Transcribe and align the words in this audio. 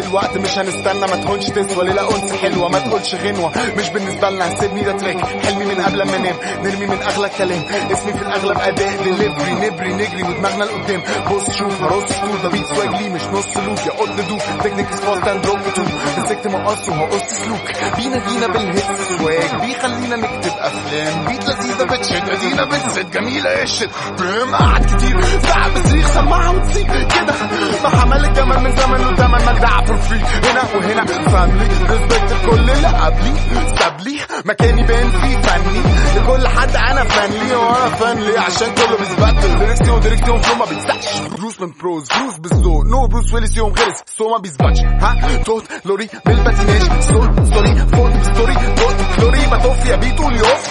دلوقتي 0.00 0.38
مش 0.38 0.58
هنستنى 0.58 1.00
ما 1.00 1.16
تكونش 1.16 1.46
تسوى. 1.46 1.84
ليلة 1.84 2.16
انس 2.16 2.32
حلوة 2.32 2.68
ما 2.68 2.78
تقولش 2.78 3.14
غنوة. 3.14 3.52
مش 3.78 3.88
بالنسبة 3.88 4.30
لنا 4.30 4.60
سيبني 4.60 4.80
ده 4.84 4.92
تريك. 4.92 5.16
أغلى 7.06 7.28
كلام. 7.38 7.64
اسمي 7.92 8.12
في 8.12 8.22
الأغلب 8.22 8.58
أداء 8.58 8.96
دليفري 9.04 9.52
نبري 9.52 9.92
نجري 9.92 10.22
ودماغنا 10.22 10.64
لقدام. 10.64 11.02
بص 11.30 11.50
شوف 11.50 11.82
هرص 11.82 12.12
طول 12.12 12.42
ده 12.42 12.48
بيت 12.48 12.66
سواج 12.66 13.02
لي 13.02 13.08
مش 13.08 13.22
نص 13.22 13.56
لوك 13.56 13.86
يا 13.86 13.92
قط 13.92 14.08
دوب. 14.28 14.40
تكنيك 14.64 14.86
فاست 14.86 15.28
اند 15.28 15.42
دروب 15.42 15.58
تو 15.74 15.82
مسكت 16.18 16.46
مقص 16.46 16.88
وهقص 16.88 17.22
سلوك. 17.30 17.94
بينا 17.96 18.18
بينا 18.18 18.46
بالهيتس 18.46 19.18
سواج 19.18 19.54
بيخلينا 19.60 20.16
نكتب 20.16 20.52
أفلام. 20.58 21.24
بيت 21.24 21.48
لذيذة 21.48 21.84
بتشد. 21.84 22.28
أدينا 22.28 22.64
بتسد 22.64 23.10
جميلة 23.10 23.62
الشت 23.62 23.90
فهم 24.18 24.54
قعد 24.54 24.84
كتير. 24.84 25.20
ساعة 25.42 25.68
بصريخ 25.74 26.10
سماعة 26.10 26.50
وتسيب 26.56 26.86
كده. 26.86 27.34
ما 27.82 27.88
حمل 27.88 28.24
الجمل 28.24 28.60
من 28.60 28.76
زمن 28.76 29.00
وزمن 29.00 29.44
ما 29.46 29.52
دعا 29.52 29.84
فور 29.84 29.96
فري 29.96 30.18
هنا 30.18 30.62
وهنا. 30.74 31.04
فاملي 31.04 31.68
ريسبكت 31.90 32.34
كل 32.46 32.70
اللي 32.70 32.88
قبلي. 32.88 33.34
ساب 33.78 34.00
لي 34.00 34.18
مكاني 34.44 34.82
باين 34.82 35.10
فيه 35.10 35.36
فني. 35.38 35.82
حد 36.76 36.90
أنا 36.90 37.04
فنلي 37.04 37.54
وأنا 37.56 37.88
فنلي 37.88 38.38
عشان 38.38 38.74
كله 38.74 38.96
بيثبت 38.98 39.46
ديركسيون 39.58 40.00
ديركسيون 40.00 40.40
فلو 40.40 40.54
ما 40.54 40.64
بيتسعش 40.64 41.20
بروس 41.20 41.60
من 41.60 41.72
بروز 41.80 42.08
بروس 42.08 42.36
بالذوق. 42.38 42.84
نو 42.84 43.06
بروس 43.06 43.34
ويلس 43.34 43.56
يوم 43.56 43.74
خلص 43.74 43.96
سو 44.18 44.28
ما 44.30 44.38
بيثبتش 44.38 44.80
ها؟ 44.80 45.42
توت 45.44 45.64
لوري 45.84 46.08
بالباتيناج 46.26 47.00
ستور 47.00 47.30
ستوري 47.44 47.74
فوت 47.76 48.12
بستوري 48.16 48.54
توت 48.54 48.94
لوري 49.22 49.46
بطوف 49.46 49.86
يا 49.86 49.96
بيتو 49.96 50.28
اليوف 50.28 50.68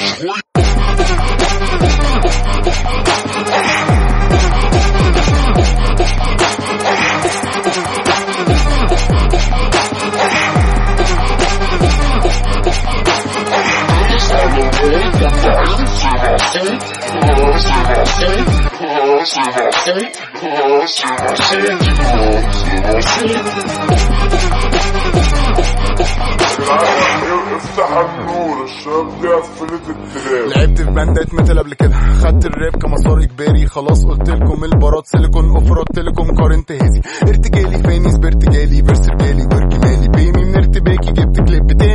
افتح 27.55 27.97
النور 27.97 28.63
الشباب 28.63 29.21
دي 29.21 29.27
قفلت 29.27 29.81
التراب 29.89 30.49
لعبت 30.55 30.77
في 30.81 30.91
باندات 30.91 31.33
ميتال 31.33 31.59
قبل 31.59 31.73
كده. 31.73 31.95
خدت 32.21 32.45
الراب 32.45 32.75
كمسار 32.81 33.19
اجباري 33.19 33.65
خلاص 33.67 34.05
قلت 34.05 34.29
لكم 34.29 34.63
البارات 34.63 35.07
سيليكون 35.07 35.49
اوفرت 35.49 35.99
لكم 35.99 36.35
قارنت 36.35 36.71
هذي 36.71 37.01
ارتجالي 37.27 37.77
فاني 37.83 38.11
سبرتجالي 38.11 38.83
فيرس 38.85 39.09
رجالي 39.09 39.43
ورجمالي 39.43 40.07
بيمي 40.07 40.45
من 40.45 40.55
ارتباكي 40.55 41.11
جبت 41.11 41.39
كليب 41.47 41.67
تاني. 41.79 41.92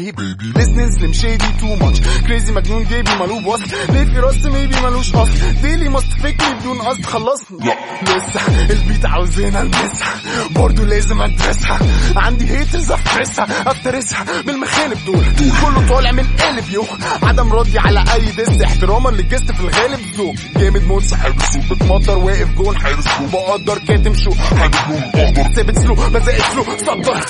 بيبي 0.00 0.52
بزنس 0.52 0.94
سليم 0.94 1.12
شادي 1.12 1.44
تو 1.60 1.76
ماتش 1.76 2.00
كريزي 2.00 2.52
مجنون 2.52 2.84
جيبي 2.84 3.14
مالوب 3.14 3.46
وصل 3.46 3.64
ليه 3.88 4.04
في 4.04 4.18
راس 4.18 4.44
ميبي 4.46 4.80
ملوش 4.80 5.14
اصل 5.14 5.32
ديلي 5.62 5.88
ماست 5.88 6.12
فكري 6.12 6.54
بدون 6.60 6.78
قصد 6.82 7.06
خلصنا 7.06 7.74
لسه 8.02 8.40
البيت 8.70 9.06
عاوزين 9.06 9.56
البسها 9.56 10.14
برضه 10.50 10.84
لازم 10.84 11.22
أدرسها. 11.22 11.78
عندي 12.16 12.50
هيترز 12.50 12.92
أفرسها. 12.92 13.70
أفترسها. 13.70 14.24
بالمخالب 14.46 14.98
دول. 15.06 15.24
كله 15.38 15.88
طالع 15.88 16.12
من 16.12 16.26
قالب 16.38 16.70
يو. 16.70 16.84
عدم 17.22 17.52
راضي 17.52 17.78
على 17.78 18.04
أي 18.14 18.32
دس 18.32 18.62
احتراما 18.62 19.10
للجست 19.10 19.52
في 19.52 19.60
الغالب 19.60 20.00
ذوق 20.16 20.34
جامد 20.56 20.82
موت 20.84 21.02
سحب 21.02 21.34
سوق 21.52 21.62
بتمطر 21.70 22.18
واقف 22.18 22.54
جون 22.54 22.78
حارس 22.78 23.04
بقدر 23.32 23.78
كاتم 23.78 24.14
شو؟ 24.14 24.30
حابب 24.34 24.74
بقدر. 25.14 25.54
ثابت 25.54 25.78
سلو 25.78 25.94
بزائد 25.94 26.42
فلو 26.42 26.64
صدر. 26.64 27.24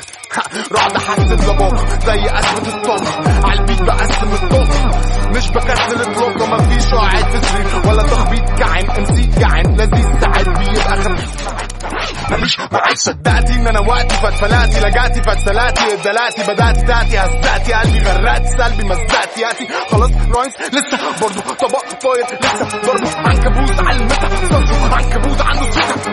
رعد 0.72 0.98
حس 0.98 1.18
الضباب 1.18 1.76
زي 2.06 2.24
أسمة 2.38 2.68
الطاقة 2.74 3.48
عالبيت 3.48 3.82
بقسم 3.82 4.32
الطاقة 4.32 4.90
مش 5.28 5.48
بكسل 5.50 6.02
اطلاقا 6.02 6.46
مفيش 6.46 6.84
في 6.84 7.46
سرير 7.46 7.88
ولا 7.90 8.02
تخبيط 8.02 8.58
كعن 8.58 8.90
امسي 8.90 9.26
كعن 9.40 9.62
لذيذ 9.76 10.20
ساعات 10.20 10.48
بيبقى 10.48 10.96
خفيف 10.96 11.30
مش 12.42 12.58
معاك 12.72 12.96
صدقتي 12.96 13.54
إن 13.54 13.66
أنا 13.66 13.80
وقتي 13.80 14.14
فاتفلاتي 14.16 14.80
لجعتي 14.80 15.22
فاتسلاتي 15.22 15.94
اتدلعتي 15.94 16.42
بدأت 16.42 16.76
تاتي 16.86 17.18
هزقتي 17.18 17.72
قلبي 17.72 17.98
غرقت 17.98 18.46
سلبي 18.46 18.84
مزقت 18.84 19.38
ياتي 19.38 19.68
خلاص 19.90 20.10
رايس 20.36 20.54
لسه 20.72 20.98
برضه. 21.20 21.40
طبق 21.40 21.84
فاير 22.02 22.26
لسه 22.42 22.78
ضربه 22.86 23.16
عنكبوت 23.28 23.80
على 23.86 23.96
المتا 23.96 24.28
صرفه 24.50 24.96
عنكبوت 24.96 25.40
عنده 25.40 25.70
سكه 25.70 26.12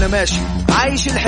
بكتب 0.06 0.12
وأنا 0.12 0.18
ماشي 0.18 0.40
عايش 0.68 1.08
الحلم 1.08 1.25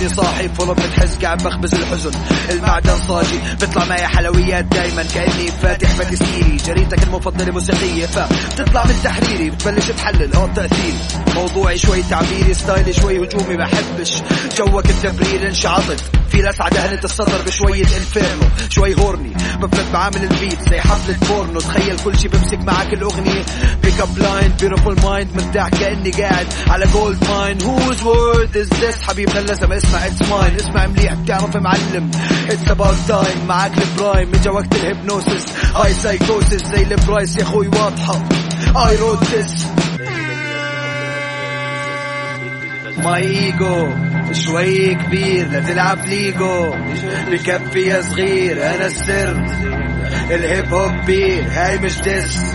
بعدني 0.00 0.14
صاحي 0.14 0.48
قلوب 0.48 0.76
بتحس 0.76 1.16
قاعد 1.16 1.42
بخبز 1.42 1.74
الحزن. 1.74 2.10
المعدن 2.50 2.96
صاجي 3.08 3.38
بيطلع 3.60 3.84
معي 3.84 4.06
حلويات 4.06 4.64
دايما 4.64 5.02
كأني 5.02 5.48
فاتح 5.62 5.98
patisserie 5.98 6.56
جريدتك 6.66 7.02
المفضله 7.02 7.52
موسيقيه 7.52 8.06
فبتطلع 8.06 8.84
من 8.84 8.94
تحريري 9.04 9.50
بتبلش 9.50 9.86
تحلل 9.86 10.34
آه 10.34 10.46
تاثيري 10.54 10.98
موضوعي 11.34 11.78
شوي 11.78 12.02
تعبيري 12.02 12.54
ستايلي 12.54 12.92
شوي 12.92 13.26
هجومي 13.26 13.56
بحبش 13.56 14.22
جوك 14.58 14.90
التبرير 14.90 15.48
انشعطت. 15.48 16.02
في 16.30 16.42
لسعة 16.42 16.70
دهنة 16.70 17.00
الصدر 17.04 17.42
بشوية 17.46 17.82
inferno 17.82 18.48
شوي 18.68 18.94
horny. 18.94 19.32
بفلت 19.60 19.86
بعامل 19.92 20.22
ال 20.22 20.30
beat 20.30 20.62
زي 20.70 20.80
حفلة 20.80 21.16
بورنو. 21.28 21.60
تخيل 21.60 21.98
كل 22.04 22.18
شي 22.18 22.28
بمسك 22.28 22.58
معك 22.58 22.92
الأغنية. 22.92 23.42
pick 23.82 24.00
up 24.00 24.18
line 24.18 24.52
beautiful 24.60 24.96
mind 25.02 25.28
مرتاح 25.34 25.68
كأني 25.68 26.10
قاعد 26.10 26.46
على 26.68 26.86
gold 26.86 27.24
mine 27.30 27.62
whose 27.62 28.02
word 28.02 28.56
is 28.56 28.68
this 28.68 29.02
حبيبنا 29.02 29.38
اللزم 29.38 29.72
اسمع 29.90 30.06
it's 30.06 30.28
mine 30.28 30.54
اسمع 30.54 30.86
مليح 30.86 31.14
بتعرف 31.14 31.56
معلم. 31.56 32.10
it's 32.50 32.70
about 32.70 32.96
time 33.08 33.46
معك 33.48 33.72
ال 33.78 33.87
prime 33.87 34.34
اجا 34.34 34.50
وقت 34.50 34.74
ال 34.74 34.82
hypnosis 34.82 35.46
هاي 35.76 35.92
سايكوسس 35.92 36.66
زي 36.66 36.82
ال 36.82 36.91
price 36.91 37.36
يا 37.36 37.42
أخوي 37.42 37.68
واضحة. 37.68 38.28
I 38.76 38.96
wrote 38.96 39.24
this 39.24 39.66
my 43.04 43.22
ego 43.22 43.92
شوي 44.32 44.94
كبير 44.94 45.48
لا 45.50 45.60
تلعب 45.60 46.06
ليجو. 46.06 46.74
بكفي 47.30 47.80
يا 47.80 48.02
صغير 48.02 48.56
أنا 48.74 48.86
السر. 48.86 49.44
الهيب 50.30 50.74
هوب 50.74 50.92
بير 51.06 51.44
هاي 51.50 51.78
مش 51.78 51.98
diss 52.00 52.54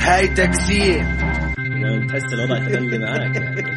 هاي 0.00 0.28
تكسير. 0.28 1.06
تحس 2.08 2.32
الوضع 2.32 2.58
تملي 2.58 2.98
معاك 2.98 3.36
يعني. 3.36 3.67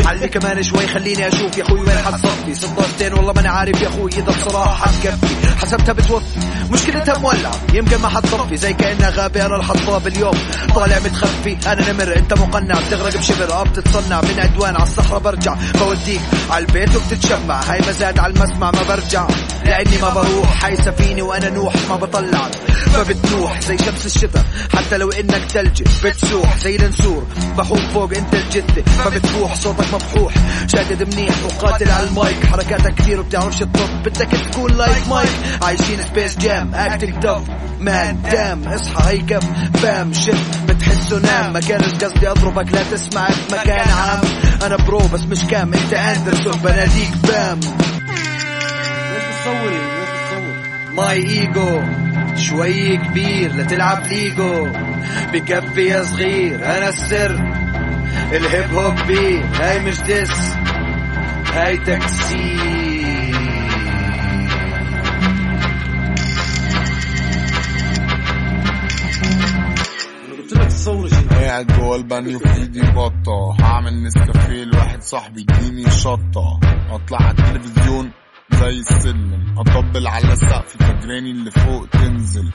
علي 0.00 0.28
كمان 0.28 0.62
شوي 0.62 0.86
خليني 0.86 1.28
أشوف 1.28 1.58
يا 1.58 1.62
أخوي 1.64 1.80
وين 1.80 1.98
حتصفي 1.98 2.54
صدرتين 2.54 3.12
والله 3.12 3.32
ماني 3.32 3.48
عارف 3.48 3.82
يا 3.82 3.88
أخوي 3.88 4.10
إذا 4.10 4.24
بصراحة 4.24 4.86
حتكفي 4.86 5.56
حسبتها 5.58 5.92
بتوفي. 5.92 6.38
مشكلتها 6.70 7.18
مولعه 7.18 7.54
يمكن 7.72 7.96
ما 7.96 8.08
حتصفي 8.08 8.56
زي 8.56 8.72
كأنها 8.72 9.10
غابه 9.10 9.46
أنا 9.46 9.56
الحطاب 9.56 10.06
اليوم. 10.06 10.34
طالع 10.74 10.98
متخفي. 10.98 11.56
أنا 11.66 11.92
نمر. 11.92 12.16
أنت 12.16 12.32
مقنع. 12.34 12.80
بتغرق 12.80 13.16
بشبر. 13.16 13.52
آه 13.52 13.62
بتتصنع. 13.62 14.20
من 14.20 14.40
عدوان 14.40 14.74
على 14.74 14.84
الصحراء 14.84 15.20
برجع. 15.20 15.54
بوديك 15.74 16.20
على 16.50 16.64
البيت 16.64 16.96
وبتتشمع. 16.96 17.60
هاي 17.60 17.80
مزاد 17.88 18.18
على 18.18 18.32
المسمع 18.32 18.70
ما 18.70 18.82
برجع. 18.88 19.26
لأني 19.64 19.98
ما 20.02 20.10
بروح. 20.10 20.64
هاي 20.64 20.76
سفينة 20.76 21.22
وأنا 21.22 21.48
نوح 21.50 21.74
ما 21.88 21.96
بطلع. 21.96 22.50
فبتنوح 22.92 23.60
زي 23.60 23.78
شمس 23.78 24.06
الشتاء. 24.06 24.44
حتى 24.76 24.96
لو 24.98 25.10
إنك 25.10 25.42
ثلجي 25.52 25.84
بتسوح. 26.04 26.58
زي 26.58 26.76
النسور 26.76 27.26
بحوم 27.58 27.80
فوق 27.94 28.12
أنت 28.16 28.34
الجدة 28.34 28.82
فبتبوح 29.04 29.54
صوتك 29.54 29.81
مبحوح 29.92 30.34
شادد 30.66 31.14
منيح 31.14 31.34
وقاتل 31.44 31.90
على 31.90 32.08
المايك. 32.08 32.46
حركاتك 32.46 32.94
كثير 32.94 33.20
وبتعرفش 33.20 33.58
تطب 33.58 34.02
بدك 34.04 34.28
تكون 34.50 34.72
like 34.72 35.08
Mike 35.08 35.30
عايشين 35.62 35.98
Space 36.02 36.38
Jam 36.38 36.74
acting 36.74 37.20
tough 37.20 37.42
man 37.80 38.22
damn 38.22 38.68
اصحى 38.68 39.10
هي 39.10 39.18
كف. 39.18 39.46
bam 39.82 40.12
شف 40.12 40.62
بتحسه 40.68 41.18
نام. 41.18 41.52
ما 41.52 41.60
كانت 41.60 42.04
قصدي 42.04 42.30
اضربك 42.30 42.72
لا 42.72 42.82
تسمع 42.82 43.28
مكان 43.52 43.88
عام. 43.88 44.20
أنا 44.62 44.76
pro 44.76 44.98
بس 44.98 45.20
مش 45.20 45.44
cam. 45.44 45.74
أنت 45.74 45.94
اندرسون 45.94 46.60
بناديك 46.64 47.10
Pam 47.28 47.60
ليش 47.60 49.22
بتصوري 49.28 49.78
ليش 49.78 50.10
بتصور؟ 50.12 50.56
my 50.94 51.16
ego 51.16 51.82
شوي 52.36 52.96
كبير 52.96 53.56
لتلعب 53.56 54.06
ليجو 54.06 54.68
بكفي 55.32 55.86
يا 55.86 56.02
صغير. 56.04 56.64
أنا 56.64 56.88
السر. 56.88 57.61
ال 58.32 58.43
hip 58.43 58.74
hop 58.74 58.94
بير 59.06 59.44
هاي 59.54 59.80
مش 59.80 60.00
diss 60.00 60.56
هاي 61.52 61.76
تكسير 61.76 62.62
أنا 70.24 70.34
قلت 70.42 70.52
لك 70.52 70.66
تصور 70.66 71.08
شيء 71.08 71.28
قاعد 71.28 71.66
جوه 71.66 71.96
البانيو 71.96 72.38
في 72.38 72.54
ايدي 72.54 72.80
بطة. 72.80 73.56
هعمل 73.60 74.02
نسكافيه 74.02 74.64
لواحد 74.64 75.02
صاحبي 75.02 75.40
يديني 75.40 75.90
شطة. 75.90 76.60
أطلع 76.90 77.18
على 77.22 77.30
التلفزيون. 77.38 78.10
زي 78.62 78.78
السلم 78.78 79.54
أطبل 79.58 80.06
على 80.06 80.32
السقف 80.32 80.76
فجراني 80.76 81.30
اللي 81.30 81.50
فوق 81.50 81.86
تنزل. 81.88 82.52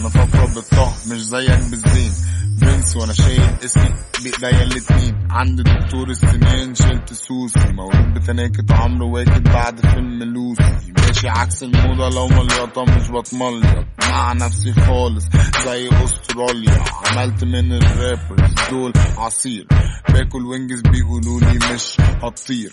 أنا 0.00 0.08
فقرة 0.08 0.54
بالطه 0.54 0.92
مش 1.12 1.20
زيك 1.20 1.70
بالزين. 1.70 2.12
برنس 2.60 2.96
وأنا 2.96 3.12
شايل 3.12 3.50
اسمي 3.64 3.94
بإيديا 4.24 4.62
الاتنين. 4.62 5.28
عند 5.30 5.60
دكتور 5.60 6.10
السنان 6.10 6.74
شلت 6.74 7.12
سوسي. 7.12 7.72
مولود 7.72 8.14
بتناكة 8.14 8.64
عمرو 8.70 9.14
واكد 9.14 9.42
بعد 9.42 9.80
فيلم 9.80 10.22
لوسي. 10.22 10.92
ماشي 10.98 11.28
عكس 11.28 11.62
الموضة 11.62 12.08
لو 12.08 12.28
مليطة 12.28 12.84
مش 12.84 13.08
بتمليط. 13.08 13.86
مع 14.10 14.32
نفسي 14.32 14.72
خالص 14.72 15.24
زي 15.64 15.88
أستراليا. 16.04 16.84
عملت 17.06 17.44
من 17.44 17.72
ال 17.72 17.82
rappers 17.82 18.54
دول 18.70 18.92
عصير. 19.18 19.66
باكل 20.08 20.46
wings 20.46 20.80
بيقولولي 20.80 21.58
مش 21.74 21.96
هتطير. 22.00 22.70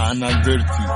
أنا 0.00 0.42
dirty 0.42 0.86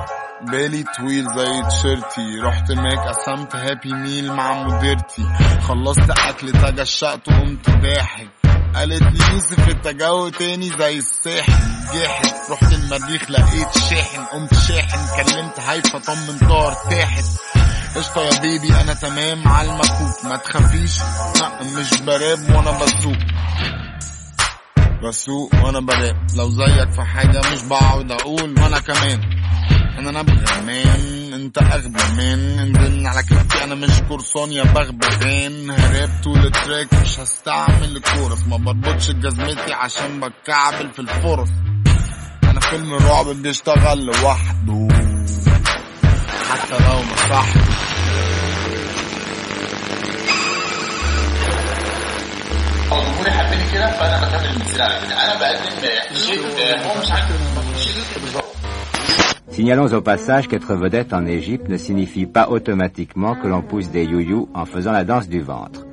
بالي 0.42 0.84
طويل 0.98 1.24
زي 1.24 1.62
تيشيرتي 1.70 2.40
رحت 2.42 2.72
ماك 2.72 2.98
قسمت 2.98 3.56
Happy 3.56 3.92
Meal 3.92 4.32
مع 4.32 4.62
مديرتي. 4.62 5.24
خلصت 5.68 6.10
أكل 6.10 6.52
تجشأت 6.52 7.28
وقمت 7.28 7.70
ضاحك 7.70 8.28
قالت 8.74 9.02
لي 9.02 9.32
يوسف 9.32 9.68
أنت 9.68 9.88
جو 9.88 10.28
تاني 10.28 10.70
زي 10.78 10.98
الساحل 10.98 11.52
جاحد 11.94 12.32
رحت 12.50 12.72
المريخ 12.72 13.30
لقيت 13.30 13.78
شاحن. 13.90 14.24
قمت 14.24 14.54
شاحن 14.54 15.22
كلمت 15.22 15.60
هيفا 15.60 15.98
طمنتها 15.98 16.66
ارتاحت 16.68 17.24
قشطة 17.96 18.20
يا 18.22 18.40
baby 18.40 18.80
أنا 18.80 18.94
تمام 18.94 19.48
على 19.48 19.70
المكوك. 19.70 20.24
ما 20.24 20.36
تخافيش 20.36 20.98
لا 21.40 21.62
مش 21.80 22.00
براب 22.00 22.54
وأنا 22.56 22.70
بسوق. 22.70 23.16
بسوق 25.04 25.54
وأنا 25.64 25.80
براب. 25.80 26.16
لو 26.36 26.50
زيك 26.50 26.90
في 26.92 27.02
حاجة 27.02 27.40
مش 27.52 27.62
بقعد 27.62 28.12
أقول 28.12 28.60
وأنا 28.60 28.78
كمان. 28.80 29.43
أنا 29.98 30.10
نبغى 30.10 30.60
مان 30.66 31.32
انت 31.32 31.58
اغبى 31.58 32.02
مان 32.16 32.58
انزلنا 32.58 33.10
على 33.10 33.22
كتفي 33.22 33.64
أنا 33.64 33.74
مش 33.74 34.00
قرصان 34.10 34.52
يا 34.52 34.64
بغبغان. 34.64 35.70
هراب 35.70 36.10
طول 36.24 36.46
التراك 36.46 36.94
مش 36.94 37.20
هستعمل 37.20 37.96
الكورس. 37.96 38.46
ما 38.46 38.56
بربطش 38.56 39.10
جزمتي 39.10 39.72
عشان 39.72 40.20
بتكعبل 40.20 40.90
في 40.92 40.98
الفرص. 40.98 41.48
أنا 42.44 42.60
فيلم 42.60 42.94
رعب 42.94 43.26
بيشتغل 43.26 44.06
لوحده. 44.06 44.88
حتى 46.50 46.78
لو 46.84 47.02
هو 52.92 53.00
الجمهور 53.00 53.28
يحبني 53.28 53.72
كده 53.72 53.86
فأنا 53.86 54.26
بكمل 54.26 54.50
المثير 54.50 54.82
على 54.82 54.96
أنا 54.96 55.34
بقدم 55.38 55.80
شيء 56.16 56.40
هو 56.86 57.00
مش 57.00 57.10
Signalons 59.54 59.92
au 59.92 60.00
passage 60.00 60.48
qu'être 60.48 60.74
vedette 60.74 61.12
en 61.12 61.24
Égypte 61.26 61.68
ne 61.68 61.76
signifie 61.76 62.26
pas 62.26 62.50
automatiquement 62.50 63.36
que 63.36 63.46
l'on 63.46 63.62
pousse 63.62 63.88
des 63.88 64.02
youyous 64.02 64.48
en 64.52 64.64
faisant 64.64 64.90
la 64.90 65.04
danse 65.04 65.28
du 65.28 65.40
ventre. 65.40 65.86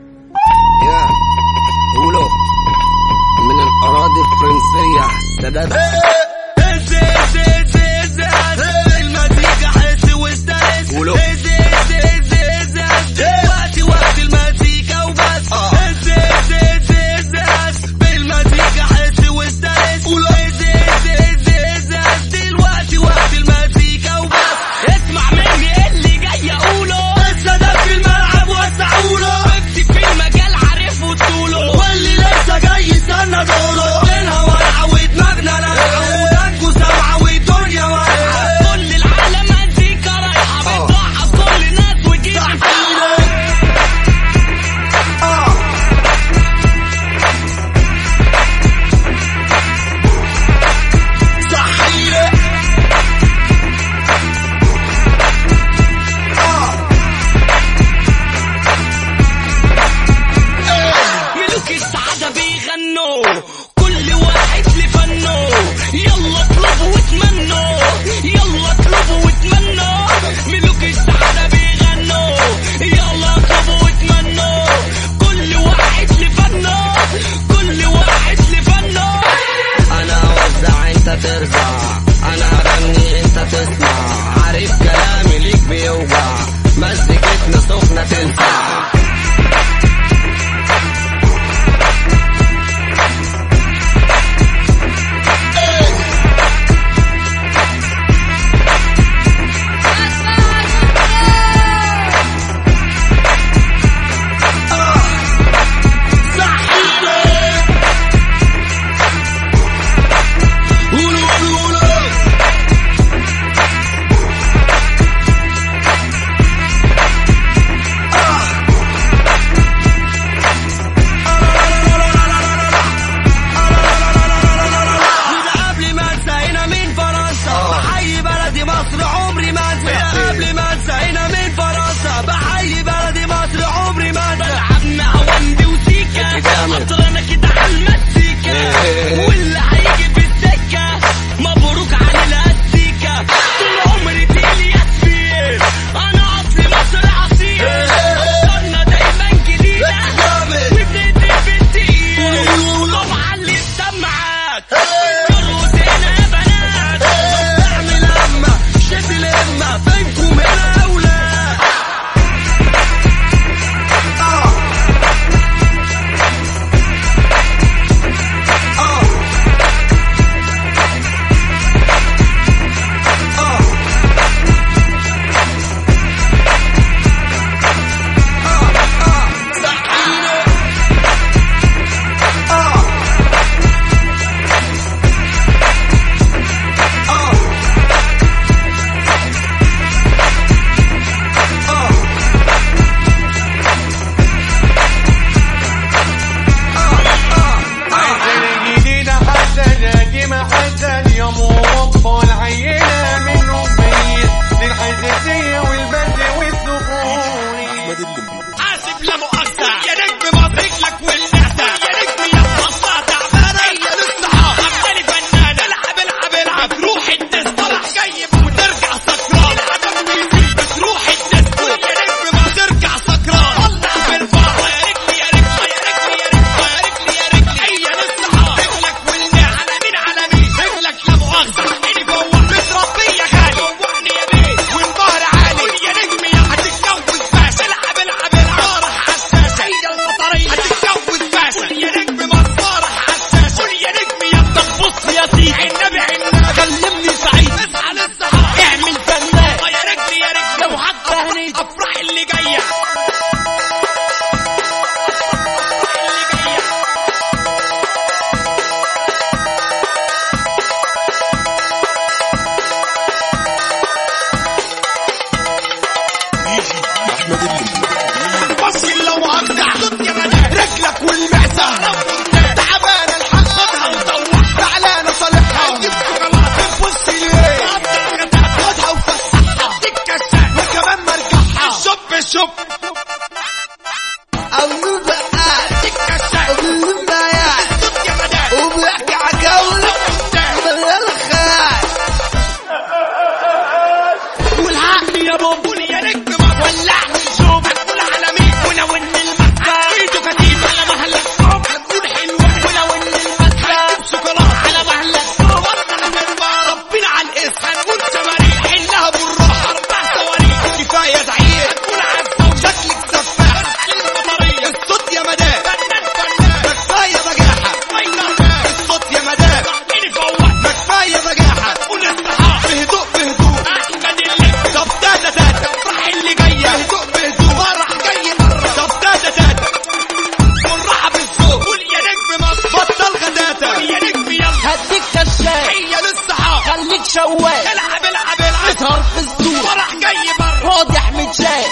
خواف 337.38 337.74
العب 337.74 338.06
العب 338.06 338.40
العب. 338.40 338.70
اظهر 338.70 339.04
في 339.14 339.20
الصورة 339.20 339.62
فرح 339.62 339.94
جاي 339.96 340.34
بره. 340.40 340.70
واضح 340.70 341.12
متشاف 341.12 341.72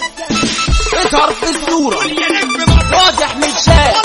اظهر 0.93 1.33
في 1.33 1.49
الصورة 1.49 2.03
يا 2.03 2.31
نجم 2.31 2.57
بره. 2.65 2.97
واضح 2.97 3.35
متشاف 3.35 3.95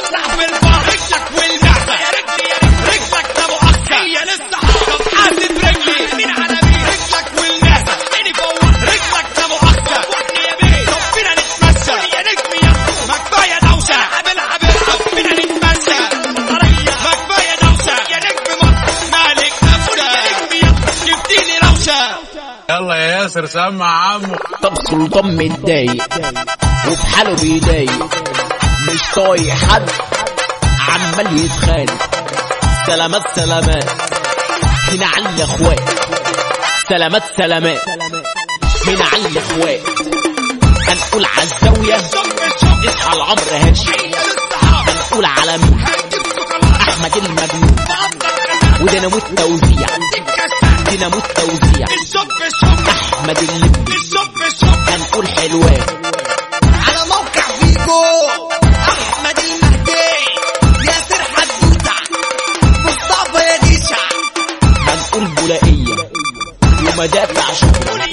ياسر 23.36 23.46
سمع 23.46 24.14
عمو. 24.14 24.36
طب 24.62 24.74
سلطان 24.90 25.36
متضايق 25.36 26.04
وفي 26.88 27.06
حاله 27.06 27.34
بيضايق 27.34 28.04
مش 28.88 29.00
طايق 29.14 29.54
حد 29.54 29.90
عمال 30.88 31.44
يتخانق. 31.44 32.10
سلامات 32.86 33.22
سلامات. 33.36 33.90
هنا 34.88 35.06
على 35.06 35.28
الإخوات. 35.28 35.80
سلامات 36.88 37.22
سلامات. 37.36 37.88
هنا 38.86 39.04
على 39.12 39.26
الإخوات. 39.26 39.80
هنقول 40.88 41.26
على 41.26 41.42
الزاوية 41.42 41.96
اصحى 41.96 43.16
العمر 43.16 43.50
هاشم 43.52 43.92
هنقول 44.62 45.24
على 45.24 45.58
مين؟ 45.58 45.84
أحمد 46.88 47.16
المجنون. 47.16 47.76
ودينامو 48.80 49.16
التوزيع 49.16 49.86
دينامو 50.90 51.18
التوزيع 51.18 51.86
أحمد 53.24 53.38
اللبي 53.38 53.94
هنقول 54.88 55.28
حلوان 55.28 55.82
على 56.86 57.08
موقع 57.08 57.42
فيجو 57.60 58.02
أحمد 58.88 59.38
المهدي 59.38 59.92
ياسر 60.86 61.24
حدوتة 61.36 61.92
مصطفى 62.84 63.38
يا 63.44 63.56
ديشا 63.56 63.96
هنقول 64.88 65.24
بولائية 65.26 66.10
ومدافع 66.80 67.52
شكرا 67.54 68.04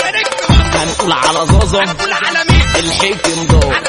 هنقول 0.74 1.12
على 1.12 1.48
زازا 1.48 1.84
الحكم 2.76 3.48
دار 3.48 3.82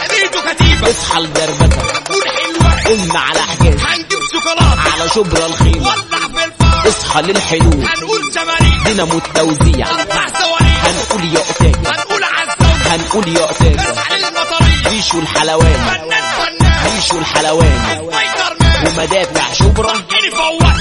اصحى 0.91 1.19
الدربكة 1.19 1.83
قلنا 2.87 3.19
على 3.21 3.41
حجاز 3.43 3.81
على 4.93 5.09
شبرا 5.15 5.47
الخيمة. 5.47 5.93
اصحى 6.89 7.23
للحلول. 7.23 7.87
دينامو 8.85 9.19
التوزيع. 9.19 9.87
هنقول 11.13 11.35
يا 11.35 11.41
أتاجة 11.51 11.93
هنقول 12.87 13.29
يا 13.29 13.51
أتاجة 13.51 13.95
عيشوا 14.87 15.21
الحلوان. 15.21 16.01
عيشوا 16.85 17.19
الحلوان. 17.19 18.11
ومدافع 18.87 19.53
شبرا. 19.53 19.93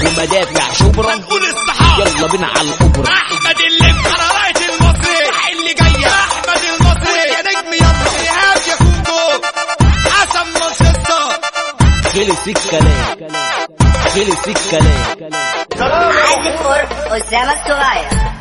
ومدافع 0.06 0.72
شبرا. 0.72 1.14
يلا 1.98 2.26
بينا 2.26 2.46
على 2.46 2.68
الأوبرا 2.68 3.12
أحمد 3.14 3.60
اللب 3.60 3.96
على 4.06 4.24
راية 4.42 4.68
المصري. 4.74 5.28
اللي 5.52 5.74
جاية 5.74 6.06
أحمد 6.08 6.62
المصري. 6.74 7.18
يا 7.32 7.42
نجم 7.42 7.72
يلا 7.72 8.20
ايهاب 8.20 8.62
يا 8.68 8.74
كوكو. 8.76 9.46
حسن 10.10 10.46
مانشستر 10.60 11.22
خلص 12.12 12.46
الكلام 12.46 13.16
خلص 14.14 14.46
الكلام 14.48 15.16
عازف 15.80 16.62
قرب 16.62 16.88
أسامة 17.12 17.52
الصغير 17.52 18.31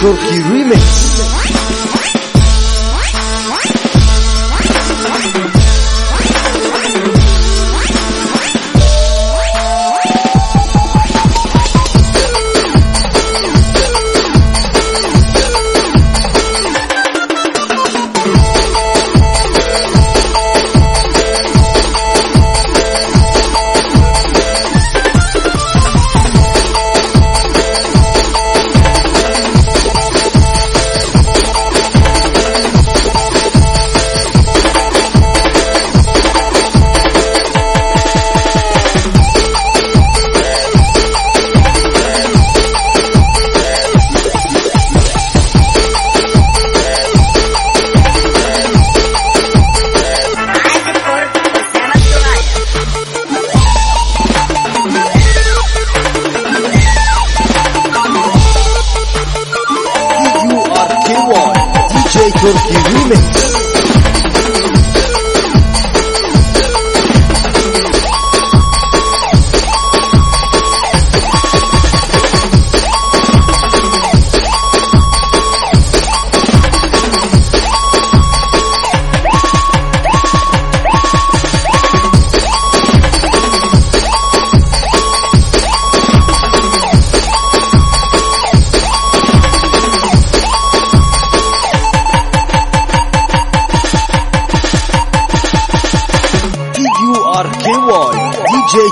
porque 0.00 0.40
remix. 0.42 0.75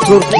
Артур 0.04 0.33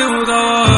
هدى 0.00 0.69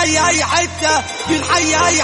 في 0.00 0.06
الحي 0.06 0.28
أي 0.28 0.44
حتة 0.44 1.00
في 1.28 1.36
الحي 1.36 1.86
أي 1.86 2.02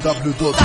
double 0.00 0.32
dot 0.32 0.59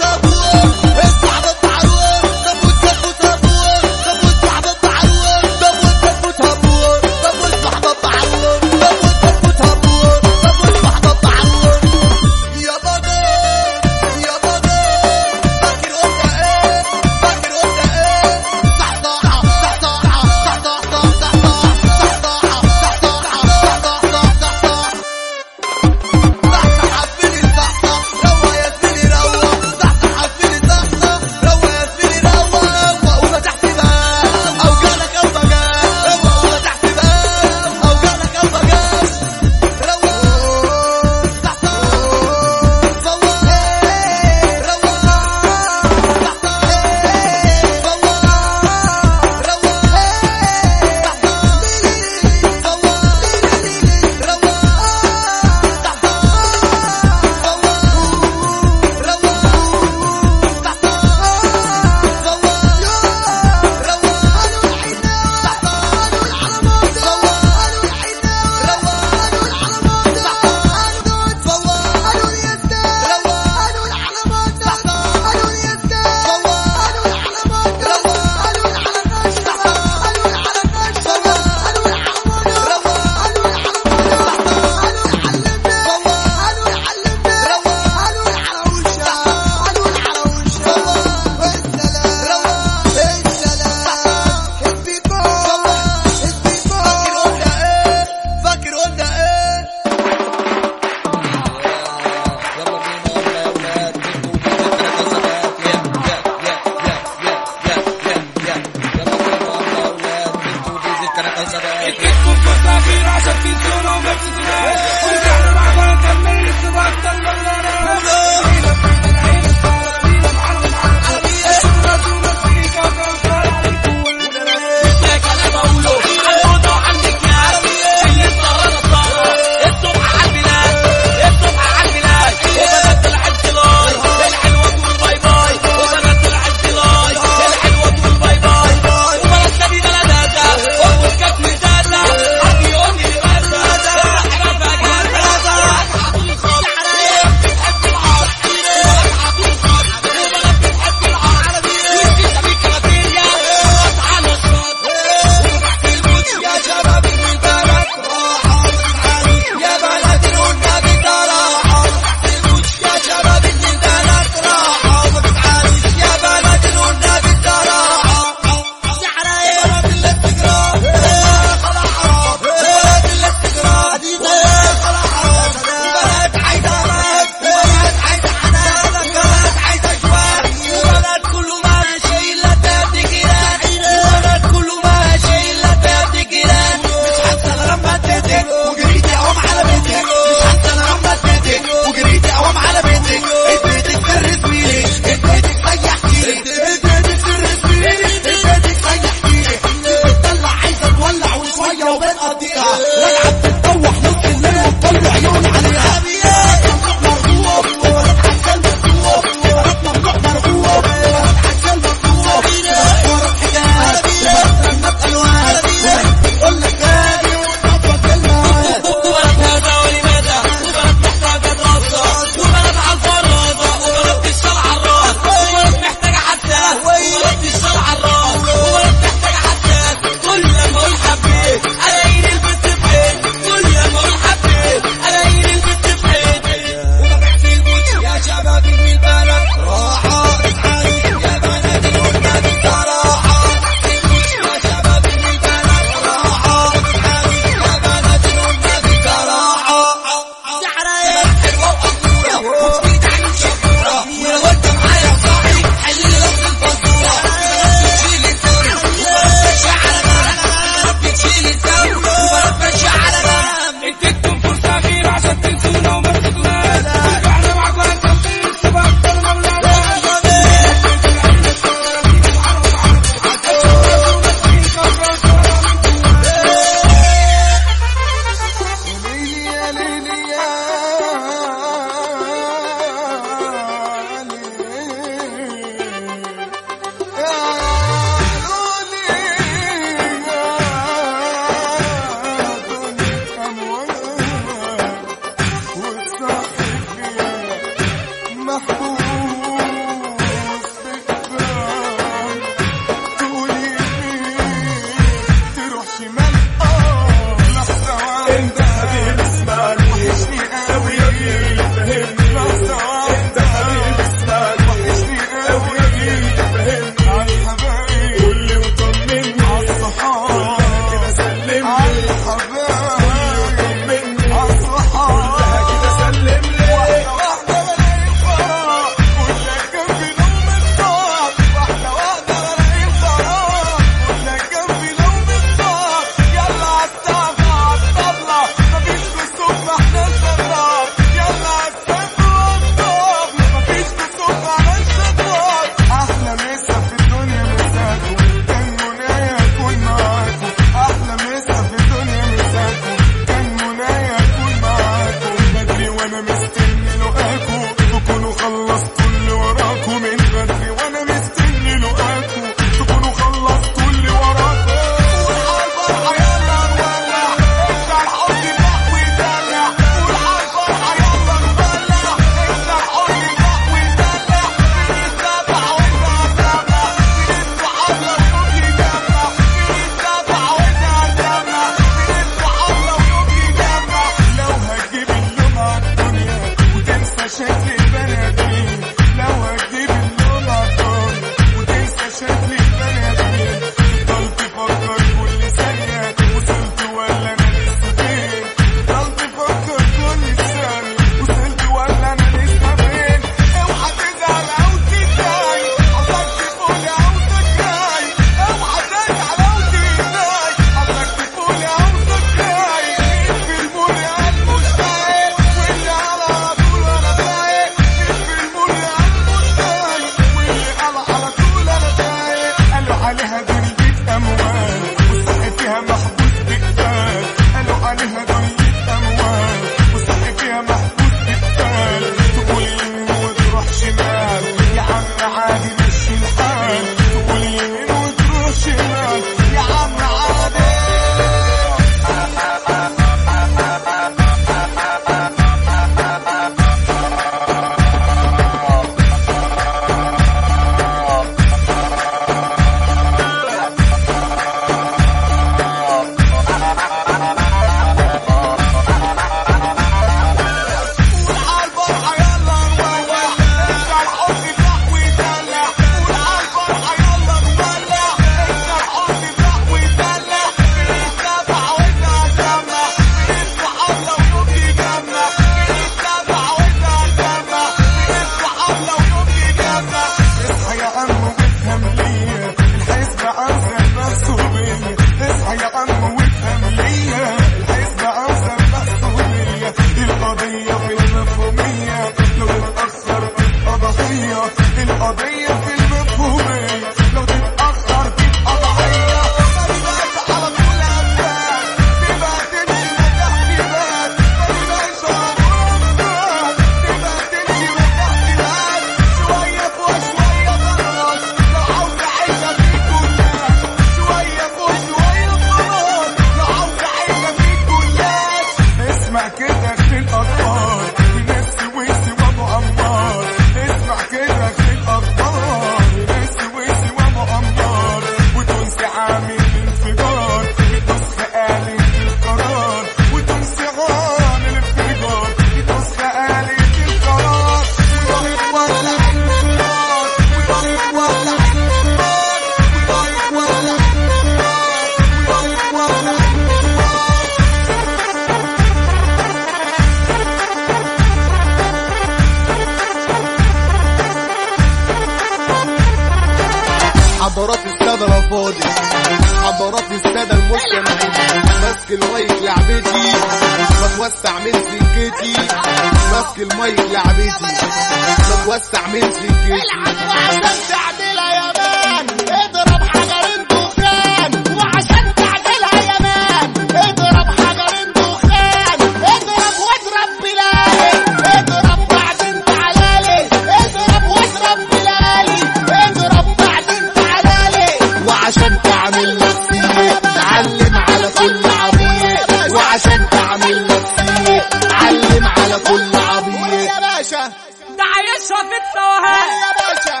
ده 598.28 598.36
عايشها 598.36 598.48
في 598.48 598.56
التوهان 598.56 599.28
يا 599.42 599.52
باشا 599.58 600.00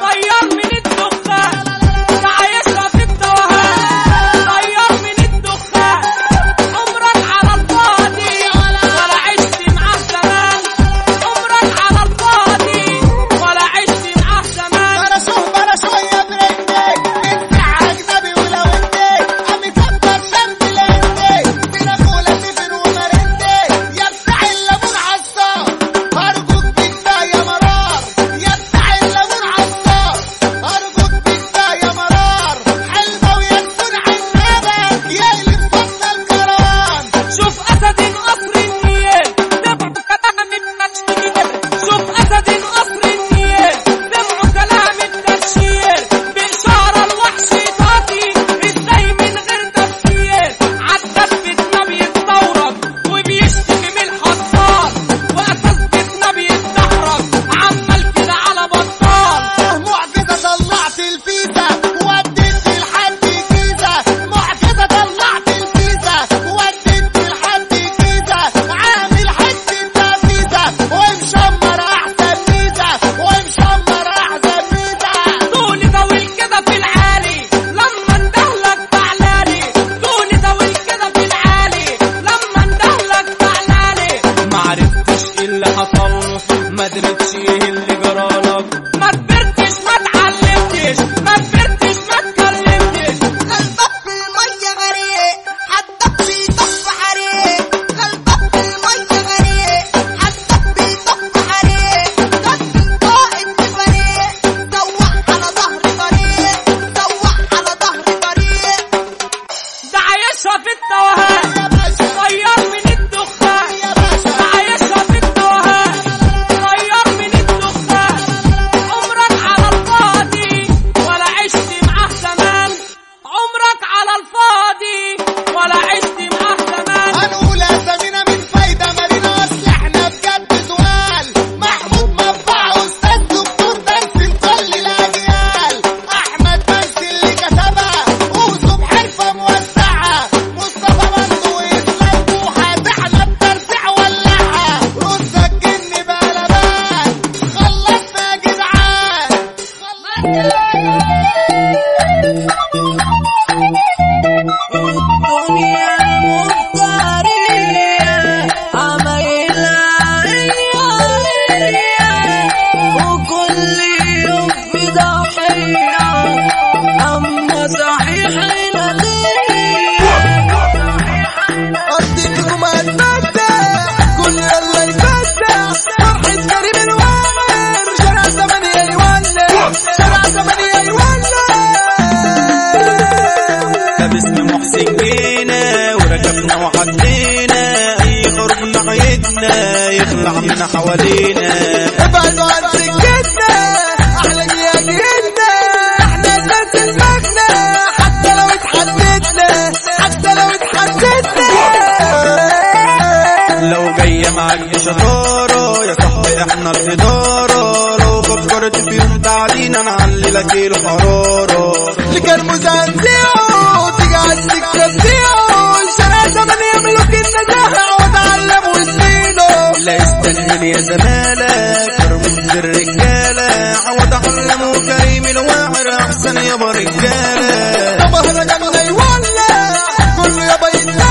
استنى 220.26 220.70
يا 220.70 220.80
زمالك 220.80 222.00
ارمز 222.00 222.56
الرجالة 222.56 223.76
عوض 223.86 224.14
علمه 224.14 224.72
كريم 224.72 225.26
الواعر 225.26 225.88
أحسن 226.00 226.36
يابا 226.36 226.70
رجالة. 226.70 227.96
ده 227.96 228.06
مهرجاننا 228.08 228.82
يولع 228.88 229.74
كله 230.16 230.44
يابا 230.44 230.68
يتدلع 230.68 231.06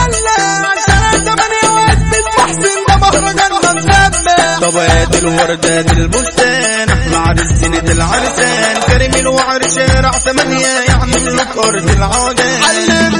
واد 1.76 1.97
محسن 2.38 2.76
ده 2.88 2.95
مهرجاننا 2.97 3.74
مسمع 3.74 4.59
طبقات 4.61 5.16
الوردة 5.16 5.80
البستان 5.80 6.89
أحلى 6.89 7.16
عرس 7.18 7.47
زينة 7.53 7.91
العرسان. 7.91 8.76
كريم 8.88 9.16
الوعر 9.16 9.61
شارع 9.76 10.11
ثمانية 10.11 10.68
يعني 10.88 11.11
ملوك 11.20 11.57
أرض 11.66 11.89
العودان. 11.89 13.12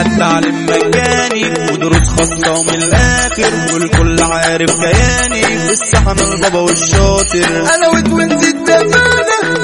التعليم 0.00 0.66
مجاني 0.66 1.44
ودروس 1.72 2.08
خاصة 2.08 2.52
ومن 2.52 2.82
الآخر 2.82 3.52
والكل 3.74 4.22
عارف 4.22 4.70
كياني 4.70 5.42
في 5.42 5.72
السحن 5.72 6.18
البابا 6.18 6.58
والشاطر. 6.60 7.74
أنا 7.74 7.88
وتوينز 7.88 8.44
اتفقنا 8.44 9.04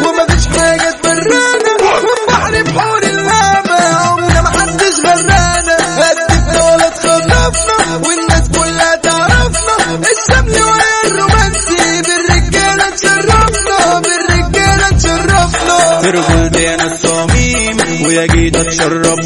ومفيش 0.07 0.47
حاجة 0.47 0.91
تبرانا 1.03 1.72
والبحر 1.82 2.62
بحور 2.62 3.03
الهامة 3.03 3.97
عمرنا 3.97 4.43
محدش 4.43 5.01
غرانا 5.05 5.76
هدفنا 5.99 6.62
ولا 6.64 6.87
اتخطفنا 6.87 7.97
والناس 8.07 8.49
كلها 8.49 8.97
تعرفنا. 8.97 9.74
الشمل 9.95 10.62
وهي 10.62 11.07
الرومانسي 11.07 12.03
بالرجالة 12.03 12.91
تشرفنا 12.91 14.01
بالرجالة 14.01 14.89
تشرفنا. 14.99 16.01
رجولتي 16.05 16.74
أنا 16.74 16.85
الصميم 16.87 17.76
ويا 18.07 18.26
جيت 18.26 18.57
أتشرف. 18.57 19.23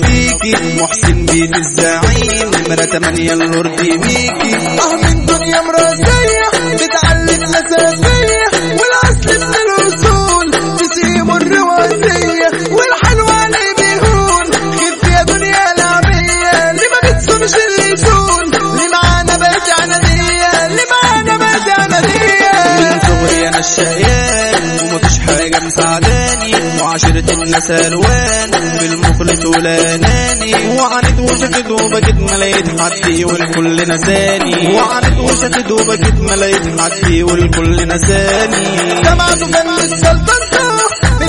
بيكي 0.53 0.83
محسن 0.83 1.27
بيت 1.27 1.57
الزعيم. 1.57 2.51
نمرة 2.67 2.85
تمانية 2.85 3.33
اللورد 3.33 3.81
ميكي 3.81 4.57
أه 4.81 4.97
من 4.97 5.27
دنيا 5.27 5.61
مراسية 5.61 6.49
بتعلمنا 6.75 7.61
سافية 7.71 8.49
والأصل 8.79 9.41
من 9.41 9.55
الاصول 9.79 10.77
تسيم 10.79 11.31
الرواسية. 11.31 12.51
والحلوة 12.71 13.45
اللي 13.47 13.69
بيهون. 13.79 14.45
خف 14.77 15.09
يا 15.13 15.23
دنيا 15.23 15.73
العمية 15.77 16.71
اللي 16.71 16.83
ما 16.93 17.11
بتصونش 17.11 17.53
اللي 17.55 17.93
يسون 17.93 18.45
اللي 18.55 18.89
معانا 18.93 19.37
بقت 19.37 19.69
عنادية 19.81 20.67
اللي 20.67 20.83
معانا 20.93 21.37
بقت 21.37 21.69
عنادية 21.79 22.53
من 22.81 23.01
صغري 23.01 23.47
ومفيش 23.47 23.77
حاجة 23.77 24.18
وعشرة 26.99 27.33
الناس 27.43 27.71
الوان 27.71 28.51
بالمخلص 28.51 29.45
والاناني 29.45 30.55
وعانت 30.79 31.21
وشكت 31.21 31.71
وبكت 31.71 32.15
ما 32.15 32.37
لقيت 32.37 32.81
حد 32.81 33.25
والكل 33.25 33.89
نساني. 33.89 34.75
وعانت 34.75 35.19
وشكت 35.19 35.71
وبكت 35.71 36.15
ما 36.21 36.33
لقيت 36.37 36.81
حد 36.81 37.13
والكل 37.23 37.89
نساني. 37.89 38.65
سمعتوا 39.05 39.47
فن 39.47 39.69
السلطنة 39.69 40.67
من 41.21 41.29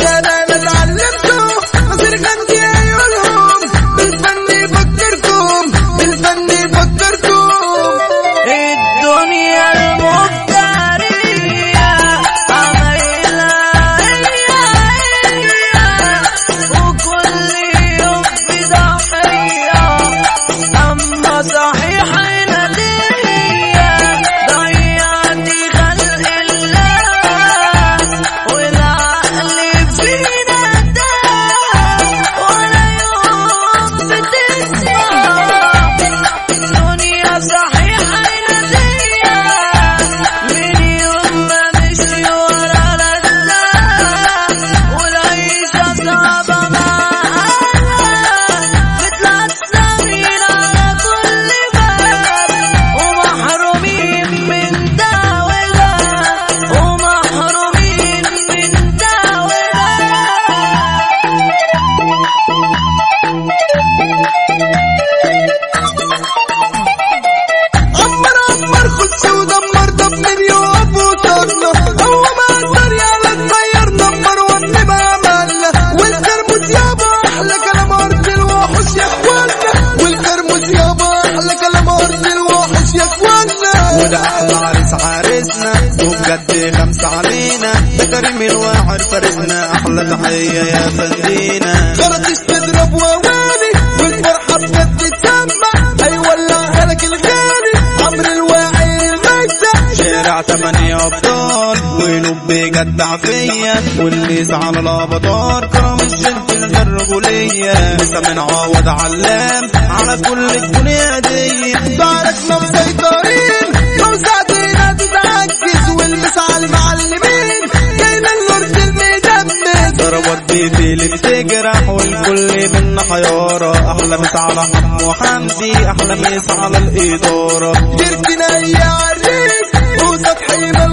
بجدع 103.00 103.18
فيا 103.18 103.76
والليس 104.00 104.52
على 104.52 104.80
الابطار 104.80 105.66
كرم 105.66 105.98
الجنت 106.02 106.78
الرجولية. 106.82 107.98
لسه 107.98 108.20
من 108.20 108.40
عوض 108.40 108.88
علام 108.88 109.70
على 109.90 110.18
كل 110.18 110.50
الدنيا 110.50 111.20
دي 111.20 111.74
باركنا 111.74 112.60
مسيطرين 112.60 113.68
موسعتنا 114.00 114.94
تتعجز 115.00 115.90
والمس 115.90 116.38
على 116.38 116.66
المعلمين 116.66 117.62
جاينا 118.00 118.30
اللورد 118.40 118.78
المدمس 118.78 119.98
ضربات 119.98 120.52
بيتي 120.52 120.94
اللي 120.94 121.08
بتجرح 121.08 121.90
والكل 121.90 122.70
منا 122.74 123.02
حيارة. 123.02 123.92
أحلى 123.92 124.18
مس 124.18 124.36
على 124.36 124.62
حمو 124.62 125.14
حمدي 125.14 125.72
أحلى 125.74 126.16
مس 126.16 126.52
على 126.52 126.78
الادارة 126.78 127.72
جركنا 127.96 128.58
يا 128.68 128.86
عريس. 128.86 129.70
وسطحي 130.04 130.72
ما 130.72 130.86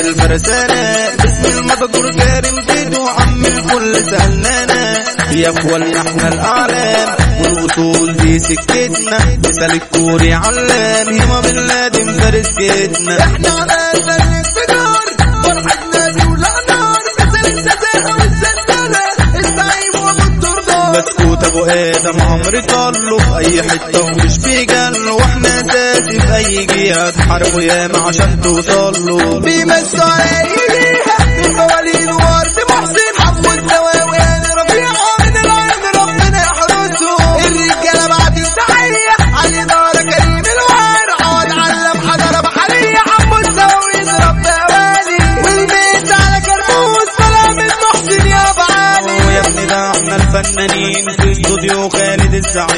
البرسانة. 0.00 1.16
باسم 1.16 1.58
المذكور 1.58 2.10
كريم 2.10 2.56
بدو 2.68 3.06
عم 3.06 3.46
الكل 3.46 4.04
سهلانة 4.04 5.04
يا 5.32 5.50
اخوانا 5.50 6.00
إحنا 6.00 6.28
الأعلام. 6.28 7.08
والوصول 7.40 8.16
دي 8.16 8.38
سكتنا. 8.38 9.18
مثال 9.44 9.72
الكوري 9.72 10.34
علام. 10.34 11.08
يما 11.16 11.40
بن 11.40 11.56
لادن 11.56 12.12
فارس 12.12 12.58
إحنا 13.20 13.50
على 13.50 13.72
اسفل 14.40 14.63
بسكوت 20.98 21.44
ابو 21.44 21.64
آدم 21.64 22.22
عمري 22.22 22.60
طلوا 22.62 23.18
في 23.18 23.36
أي 23.38 23.62
حتة 23.62 24.00
ومش 24.04 24.38
بيجل 24.38 25.08
وإحنا 25.08 25.60
تاتي 25.60 26.20
في 26.20 26.36
أي 26.36 26.66
جهة. 26.66 27.08
اتحاربوا 27.08 27.60
ياما 27.62 27.98
عشان 27.98 28.40
توصلوا 28.40 29.40
بيمسوا 29.40 30.04
عيني 30.04 30.98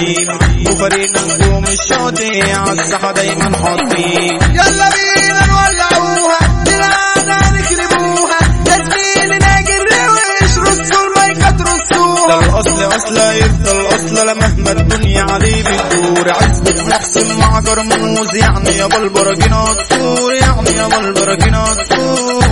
حاطين 0.06 0.68
وفريقنا 0.70 1.34
نجوم 1.36 1.64
الشاطئ 1.64 2.52
عالساحة 2.52 3.12
دايما 3.12 3.56
حاطين 3.56 4.38
يلا 4.52 4.88
بينا 4.94 5.46
نولعوها 5.46 6.38
دراعنا 6.64 7.38
نكلموها 7.52 8.38
جايين 8.66 9.38
ناجي 9.38 9.72
الروش 9.76 10.58
رصوا 10.58 11.06
المايكة 11.06 11.50
ترصوها 11.50 12.28
ده 12.28 12.38
الأصل 12.38 12.96
أصلا 12.96 13.32
يفضل 13.32 13.86
أصل 13.94 14.38
مهما 14.40 14.72
الدنيا 14.72 15.22
عليه 15.22 15.62
بتدور. 15.62 16.30
عزبة 16.30 16.82
محسن 16.88 17.38
مع 17.38 17.60
جرموز 17.60 18.34
يعني 18.36 18.70
يابا 18.70 18.96
البراجينا 18.98 19.64
الطور 19.70 20.32
يعني 20.34 20.70
يابا 20.70 20.98
البراجينا 20.98 21.72
الطور 21.72 22.46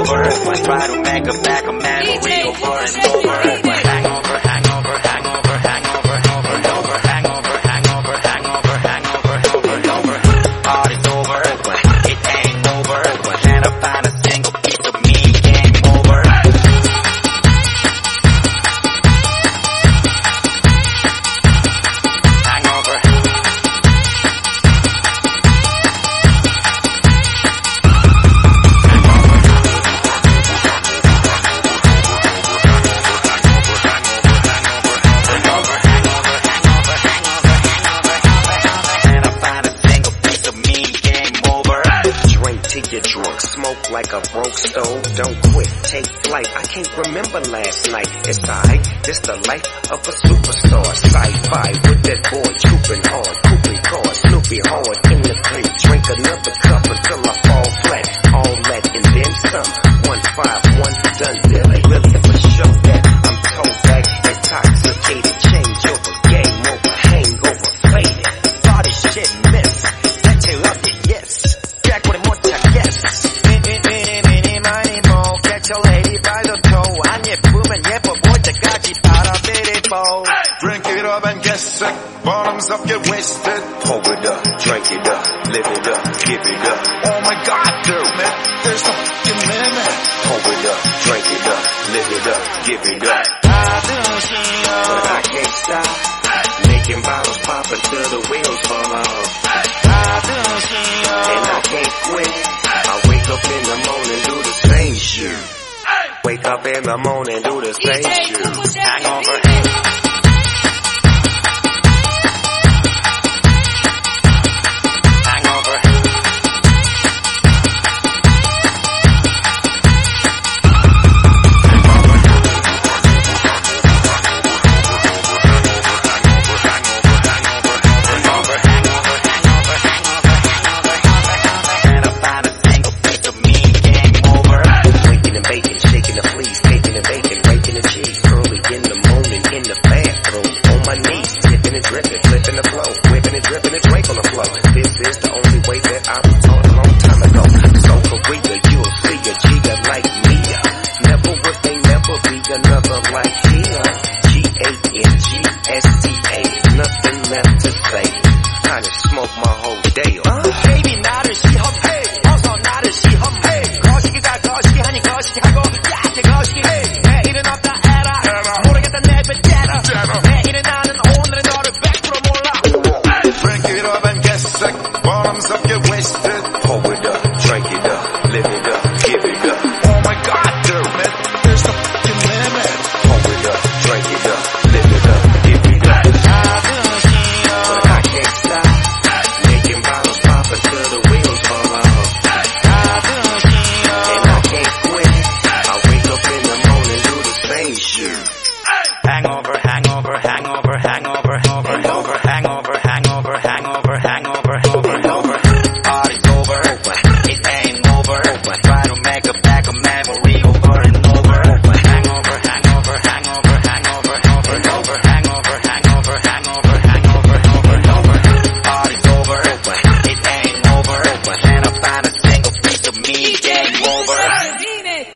Over, 0.00 0.22
one 0.50 0.62
bottle, 0.66 1.02
bag. 1.04 1.24